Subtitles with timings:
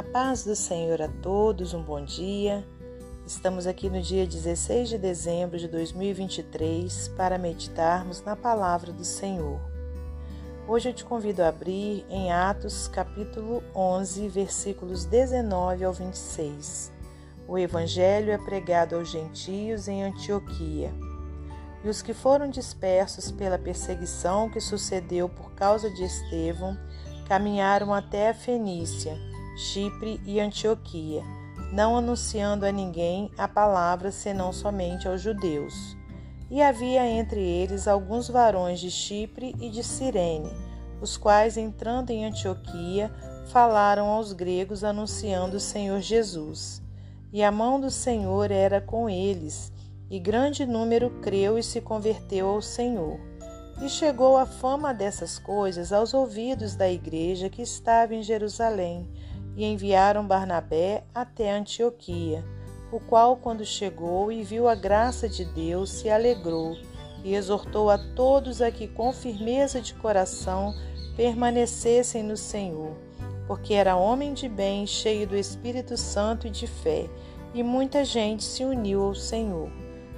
[0.00, 2.66] A paz do Senhor a todos, um bom dia.
[3.26, 9.60] Estamos aqui no dia 16 de dezembro de 2023 para meditarmos na palavra do Senhor.
[10.66, 16.90] Hoje eu te convido a abrir em Atos, capítulo 11, versículos 19 ao 26.
[17.46, 20.94] O evangelho é pregado aos gentios em Antioquia.
[21.84, 26.74] E os que foram dispersos pela perseguição que sucedeu por causa de Estevão
[27.28, 31.22] caminharam até a Fenícia Chipre e Antioquia,
[31.72, 35.96] não anunciando a ninguém a palavra senão somente aos judeus.
[36.50, 40.50] E havia entre eles alguns varões de Chipre e de Cirene,
[41.00, 43.10] os quais, entrando em Antioquia,
[43.46, 46.82] falaram aos gregos anunciando o Senhor Jesus.
[47.32, 49.72] E a mão do Senhor era com eles,
[50.10, 53.20] e grande número creu e se converteu ao Senhor.
[53.80, 59.08] E chegou a fama dessas coisas aos ouvidos da igreja que estava em Jerusalém,
[59.56, 62.44] e enviaram Barnabé até Antioquia,
[62.92, 66.76] o qual, quando chegou e viu a graça de Deus, se alegrou
[67.22, 70.74] e exortou a todos a que, com firmeza de coração,
[71.16, 72.96] permanecessem no Senhor,
[73.46, 77.08] porque era homem de bem, cheio do Espírito Santo e de fé,
[77.52, 79.70] e muita gente se uniu ao Senhor.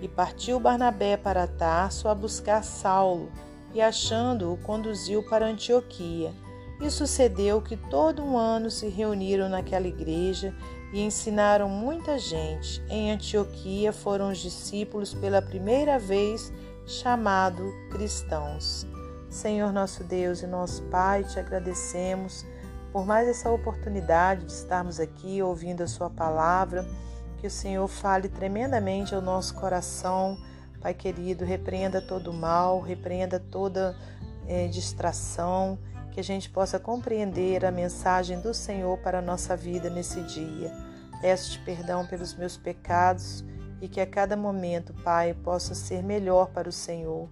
[0.00, 3.30] E partiu Barnabé para Tarso a buscar Saulo,
[3.74, 6.32] e achando-o, conduziu para Antioquia
[6.86, 10.54] e sucedeu que todo um ano se reuniram naquela igreja
[10.92, 12.82] e ensinaram muita gente.
[12.88, 16.52] Em Antioquia foram os discípulos pela primeira vez
[16.86, 18.86] chamados cristãos.
[19.30, 22.44] Senhor nosso Deus e nosso Pai, te agradecemos
[22.92, 26.86] por mais essa oportunidade de estarmos aqui ouvindo a Sua palavra.
[27.38, 30.36] Que o Senhor fale tremendamente ao nosso coração.
[30.80, 33.96] Pai querido, repreenda todo o mal, repreenda toda
[34.46, 35.78] é, distração
[36.14, 40.72] que a gente possa compreender a mensagem do Senhor para a nossa vida nesse dia.
[41.20, 43.44] Peço-te perdão pelos meus pecados
[43.80, 47.28] e que a cada momento, Pai, possa ser melhor para o Senhor.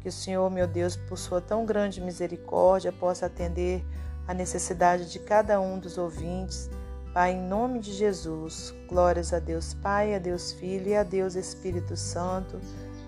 [0.00, 3.84] Que o Senhor, meu Deus, por sua tão grande misericórdia, possa atender
[4.26, 6.70] a necessidade de cada um dos ouvintes.
[7.12, 11.34] Pai, em nome de Jesus, glórias a Deus Pai, a Deus Filho e a Deus
[11.34, 12.58] Espírito Santo.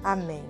[0.03, 0.45] Amém.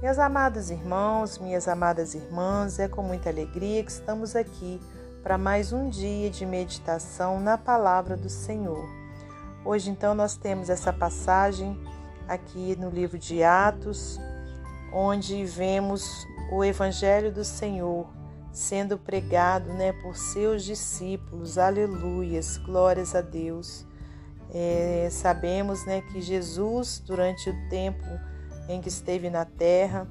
[0.00, 4.80] Meus amados irmãos, minhas amadas irmãs, é com muita alegria que estamos aqui
[5.24, 8.88] para mais um dia de meditação na palavra do Senhor.
[9.64, 11.76] Hoje, então, nós temos essa passagem
[12.28, 14.20] aqui no livro de Atos,
[14.92, 18.06] onde vemos o Evangelho do Senhor
[18.52, 21.58] sendo pregado né, por seus discípulos.
[21.58, 23.84] Aleluias, glórias a Deus.
[24.54, 28.06] É, sabemos né, que Jesus, durante o tempo
[28.68, 30.06] em que esteve na terra,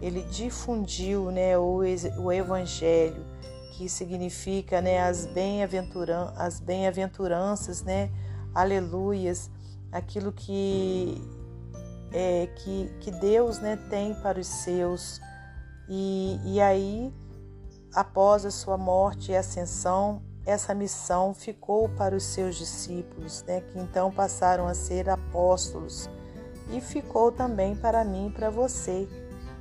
[0.00, 1.80] ele difundiu né, o,
[2.18, 3.24] o evangelho,
[3.72, 8.10] que significa né, as, bem-aventuran as bem-aventuranças, né,
[8.54, 9.50] aleluias,
[9.90, 11.16] aquilo que,
[12.12, 15.20] é, que, que Deus né, tem para os seus.
[15.88, 17.12] E, e aí,
[17.94, 23.78] após a sua morte e ascensão, essa missão ficou para os seus discípulos, né, que
[23.78, 26.10] então passaram a ser apóstolos
[26.70, 29.08] e ficou também para mim e para você,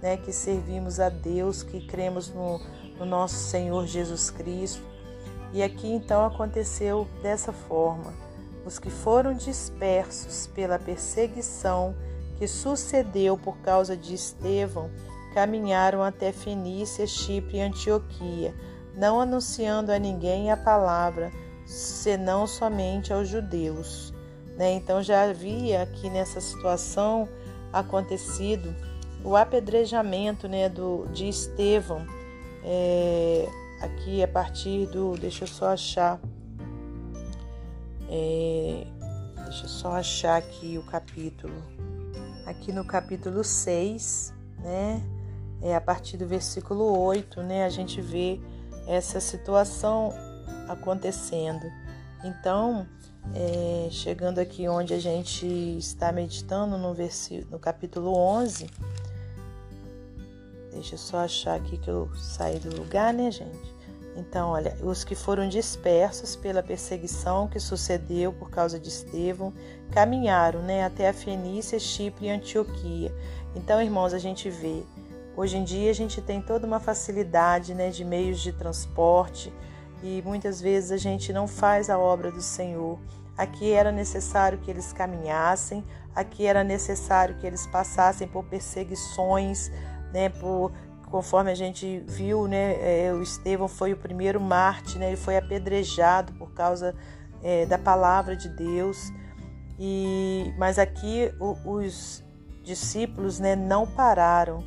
[0.01, 2.59] né, que servimos a Deus, que cremos no,
[2.97, 4.83] no nosso Senhor Jesus Cristo.
[5.51, 8.13] E aqui então aconteceu dessa forma:
[8.65, 11.95] os que foram dispersos pela perseguição
[12.37, 14.89] que sucedeu por causa de Estevão
[15.33, 18.53] caminharam até Fenícia, Chipre e Antioquia,
[18.95, 21.31] não anunciando a ninguém a palavra,
[21.65, 24.12] senão somente aos judeus.
[24.57, 24.73] Né?
[24.73, 27.27] Então já havia aqui nessa situação
[27.71, 28.73] acontecido
[29.23, 32.05] o apedrejamento né, do, de Estevão,
[32.63, 33.47] é,
[33.81, 35.17] aqui a partir do.
[35.17, 36.19] Deixa eu só achar.
[38.09, 38.85] É,
[39.45, 41.53] deixa eu só achar aqui o capítulo.
[42.45, 45.01] Aqui no capítulo 6, né?
[45.61, 47.63] É, a partir do versículo 8, né?
[47.63, 48.39] A gente vê
[48.85, 50.13] essa situação
[50.67, 51.65] acontecendo.
[52.23, 52.87] Então,
[53.33, 55.45] é, chegando aqui onde a gente
[55.77, 58.69] está meditando no, versículo, no capítulo 11.
[60.71, 63.73] Deixa eu só achar aqui que eu saí do lugar, né, gente?
[64.15, 69.53] Então, olha, os que foram dispersos pela perseguição que sucedeu por causa de Estevão
[69.91, 73.13] caminharam né, até a Fenícia, Chipre e Antioquia.
[73.55, 74.83] Então, irmãos, a gente vê,
[75.35, 79.51] hoje em dia a gente tem toda uma facilidade né, de meios de transporte,
[80.03, 82.99] e muitas vezes a gente não faz a obra do Senhor.
[83.37, 85.83] Aqui era necessário que eles caminhassem,
[86.13, 89.71] aqui era necessário que eles passassem por perseguições,
[90.13, 90.71] né, por
[91.09, 95.37] conforme a gente viu, né, é, o Estevão foi o primeiro Marte, né, ele foi
[95.37, 96.93] apedrejado por causa
[97.41, 99.11] é, da palavra de Deus.
[99.79, 102.23] E mas aqui o, os
[102.63, 104.63] discípulos, né, não pararam.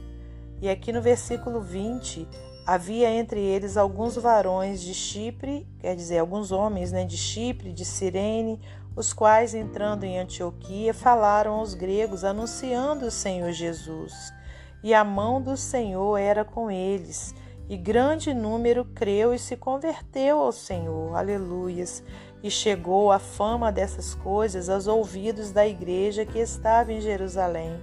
[0.60, 2.26] E aqui no versículo 20
[2.66, 7.84] havia entre eles alguns varões de Chipre, quer dizer, alguns homens, né, de Chipre, de
[7.84, 8.60] Cirene,
[8.96, 14.34] os quais entrando em Antioquia falaram aos gregos anunciando o Senhor Jesus
[14.86, 17.34] e a mão do Senhor era com eles.
[17.68, 21.16] E grande número creu e se converteu ao Senhor.
[21.16, 22.04] Aleluias.
[22.40, 27.80] E chegou a fama dessas coisas aos ouvidos da igreja que estava em Jerusalém.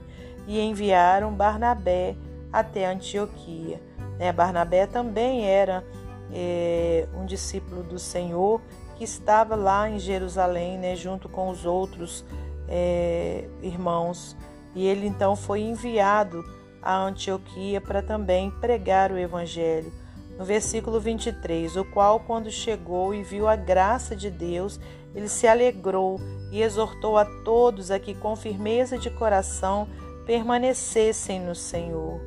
[0.47, 2.15] E enviaram Barnabé
[2.53, 3.81] até Antioquia.
[4.23, 4.31] Né?
[4.31, 5.83] Barnabé também era
[6.31, 8.61] é, um discípulo do Senhor
[8.95, 12.23] que estava lá em Jerusalém, né, junto com os outros
[12.69, 14.37] é, irmãos.
[14.73, 16.41] E ele então foi enviado
[16.81, 19.91] a Antioquia para também pregar o Evangelho.
[20.37, 24.79] No versículo 23, o qual, quando chegou e viu a graça de Deus,
[25.13, 26.19] ele se alegrou
[26.49, 29.87] e exortou a todos a que, com firmeza de coração,
[30.25, 32.21] permanecessem no Senhor.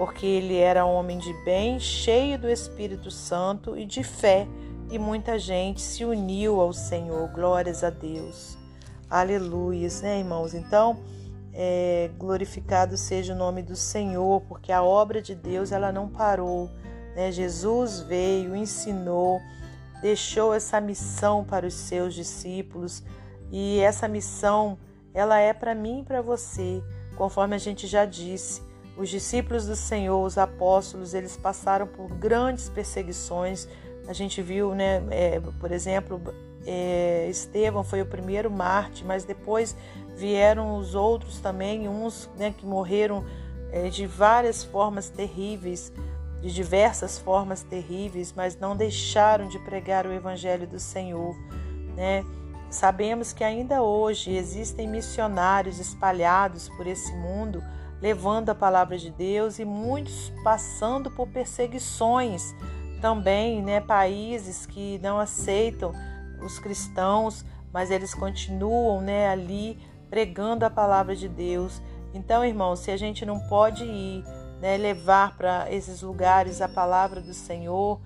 [0.00, 4.48] Porque ele era homem de bem, cheio do Espírito Santo e de fé,
[4.90, 7.28] e muita gente se uniu ao Senhor.
[7.28, 8.56] Glórias a Deus.
[9.10, 10.54] Aleluias, né, irmãos?
[10.54, 10.98] Então,
[11.52, 16.70] é, glorificado seja o nome do Senhor, porque a obra de Deus ela não parou.
[17.14, 17.30] Né?
[17.30, 19.38] Jesus veio, ensinou,
[20.00, 23.02] deixou essa missão para os seus discípulos
[23.52, 24.78] e essa missão
[25.12, 26.82] ela é para mim e para você,
[27.18, 28.69] conforme a gente já disse.
[29.00, 33.66] Os discípulos do Senhor, os apóstolos, eles passaram por grandes perseguições.
[34.06, 36.20] A gente viu, né, é, por exemplo,
[36.66, 39.74] é, Estevão foi o primeiro Marte, mas depois
[40.14, 43.24] vieram os outros também, uns né, que morreram
[43.72, 45.90] é, de várias formas terríveis,
[46.42, 51.34] de diversas formas terríveis, mas não deixaram de pregar o Evangelho do Senhor.
[51.96, 52.22] Né?
[52.68, 57.64] Sabemos que ainda hoje existem missionários espalhados por esse mundo,
[58.00, 62.54] levando a palavra de Deus e muitos passando por perseguições
[63.00, 63.80] também, né?
[63.80, 65.92] Países que não aceitam
[66.42, 71.80] os cristãos, mas eles continuam, né, ali pregando a palavra de Deus.
[72.12, 74.24] Então, irmãos, se a gente não pode ir,
[74.60, 78.00] né, levar para esses lugares a palavra do Senhor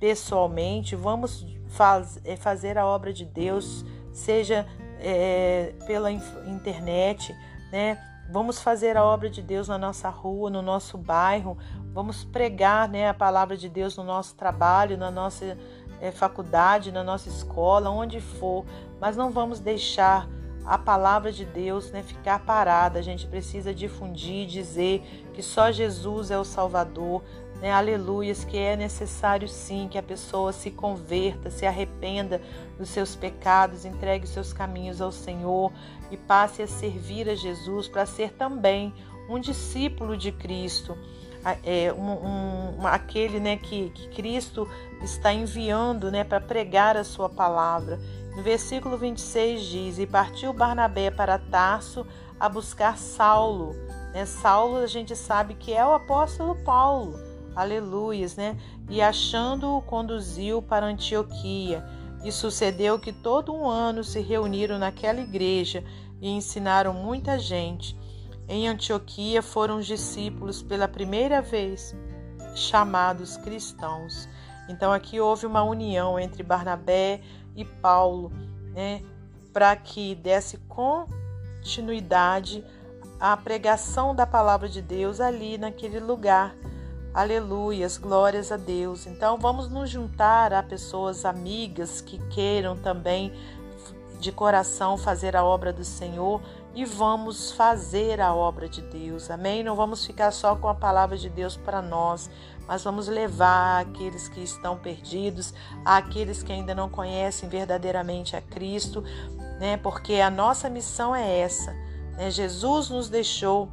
[0.00, 4.66] pessoalmente, vamos faz, é, fazer a obra de Deus, seja
[4.98, 7.34] é, pela internet,
[7.70, 7.98] né?
[8.28, 11.56] Vamos fazer a obra de Deus na nossa rua, no nosso bairro.
[11.92, 15.56] Vamos pregar né, a palavra de Deus no nosso trabalho, na nossa
[16.00, 18.64] é, faculdade, na nossa escola, onde for.
[19.00, 20.28] Mas não vamos deixar
[20.64, 22.98] a palavra de Deus né, ficar parada.
[22.98, 25.02] A gente precisa difundir, dizer
[25.32, 27.22] que só Jesus é o Salvador.
[27.60, 32.40] Né, aleluias, que é necessário sim que a pessoa se converta, se arrependa
[32.78, 35.72] dos seus pecados, entregue seus caminhos ao Senhor
[36.10, 38.92] e passe a servir a Jesus para ser também
[39.28, 40.96] um discípulo de Cristo.
[41.64, 44.68] É, um, um, aquele né, que, que Cristo
[45.00, 48.00] está enviando né, para pregar a sua palavra.
[48.34, 52.04] No versículo 26 diz: E partiu Barnabé para Tarso
[52.38, 53.76] a buscar Saulo.
[54.12, 54.26] Né?
[54.26, 57.25] Saulo a gente sabe que é o apóstolo Paulo.
[57.56, 58.56] Aleluias, né?
[58.90, 61.82] E achando-o, conduziu para Antioquia.
[62.22, 65.82] E sucedeu que todo um ano se reuniram naquela igreja
[66.20, 67.98] e ensinaram muita gente.
[68.48, 71.96] Em Antioquia foram os discípulos pela primeira vez
[72.54, 74.28] chamados cristãos.
[74.68, 77.20] Então aqui houve uma união entre Barnabé
[77.54, 78.32] e Paulo,
[78.72, 79.02] né,
[79.52, 82.64] para que desse continuidade
[83.18, 86.54] à pregação da palavra de Deus ali naquele lugar.
[87.16, 89.06] Aleluias, glórias a Deus.
[89.06, 93.32] Então vamos nos juntar a pessoas amigas que queiram também
[94.20, 96.42] de coração fazer a obra do Senhor
[96.74, 99.30] e vamos fazer a obra de Deus.
[99.30, 99.64] Amém?
[99.64, 102.28] Não vamos ficar só com a palavra de Deus para nós,
[102.68, 105.54] mas vamos levar aqueles que estão perdidos,
[105.86, 109.02] aqueles que ainda não conhecem verdadeiramente a Cristo,
[109.58, 109.78] né?
[109.78, 111.72] Porque a nossa missão é essa.
[112.18, 112.30] Né?
[112.30, 113.70] Jesus nos deixou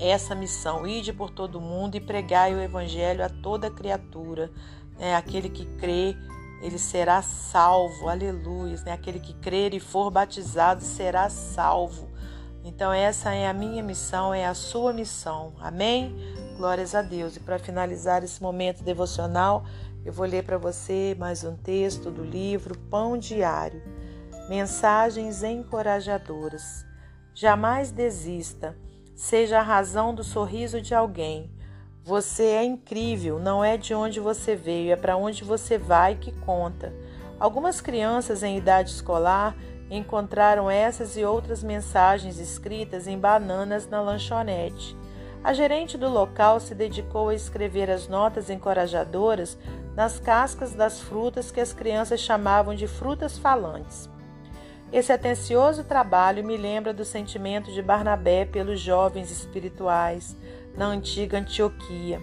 [0.00, 4.50] essa missão: ide por todo mundo e pregai o evangelho a toda criatura.
[4.98, 5.14] Né?
[5.14, 6.16] Aquele que crê
[6.60, 8.76] ele será salvo, aleluia.
[8.84, 8.92] Né?
[8.92, 12.08] Aquele que crer e for batizado será salvo.
[12.62, 15.54] Então, essa é a minha missão, é a sua missão.
[15.58, 16.14] Amém?
[16.58, 17.36] Glórias a Deus.
[17.36, 19.64] E para finalizar esse momento devocional,
[20.04, 23.82] eu vou ler para você mais um texto do livro Pão Diário.
[24.46, 26.84] Mensagens encorajadoras.
[27.34, 28.76] Jamais desista.
[29.20, 31.50] Seja a razão do sorriso de alguém.
[32.02, 36.32] Você é incrível, não é de onde você veio, é para onde você vai que
[36.32, 36.90] conta.
[37.38, 39.54] Algumas crianças em idade escolar
[39.90, 44.96] encontraram essas e outras mensagens escritas em bananas na lanchonete.
[45.44, 49.58] A gerente do local se dedicou a escrever as notas encorajadoras
[49.94, 54.09] nas cascas das frutas que as crianças chamavam de frutas falantes.
[54.92, 60.36] Esse atencioso trabalho me lembra do sentimento de Barnabé pelos jovens espirituais
[60.76, 62.20] na antiga Antioquia.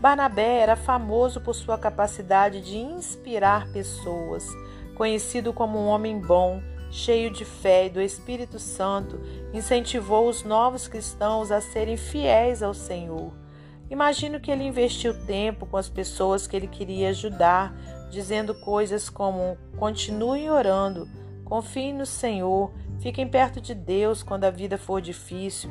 [0.00, 4.46] Barnabé era famoso por sua capacidade de inspirar pessoas,
[4.94, 9.18] conhecido como um homem bom, cheio de fé e do Espírito Santo,
[9.54, 13.32] incentivou os novos cristãos a serem fiéis ao Senhor.
[13.88, 17.74] Imagino que ele investiu tempo com as pessoas que ele queria ajudar,
[18.10, 21.08] dizendo coisas como: continuem orando,
[21.44, 25.70] confiem no Senhor, fiquem perto de Deus quando a vida for difícil.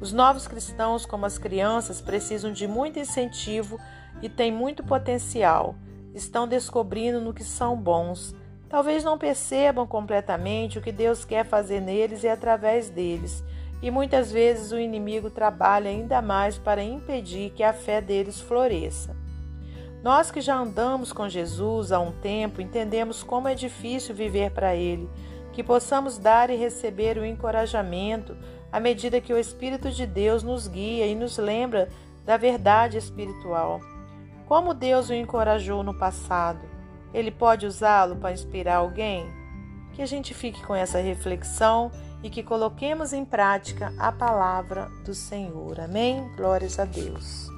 [0.00, 3.78] Os novos cristãos, como as crianças, precisam de muito incentivo
[4.22, 5.74] e têm muito potencial.
[6.14, 8.34] Estão descobrindo no que são bons
[8.68, 13.42] Talvez não percebam completamente o que Deus quer fazer neles e através deles,
[13.80, 19.16] e muitas vezes o inimigo trabalha ainda mais para impedir que a fé deles floresça.
[20.08, 24.74] Nós que já andamos com Jesus há um tempo entendemos como é difícil viver para
[24.74, 25.06] Ele,
[25.52, 28.34] que possamos dar e receber o encorajamento
[28.72, 31.90] à medida que o Espírito de Deus nos guia e nos lembra
[32.24, 33.80] da verdade espiritual.
[34.46, 36.66] Como Deus o encorajou no passado
[37.12, 39.26] ele pode usá-lo para inspirar alguém?
[39.92, 45.12] Que a gente fique com essa reflexão e que coloquemos em prática a palavra do
[45.12, 45.78] Senhor.
[45.78, 46.32] Amém?
[46.34, 47.57] Glórias a Deus.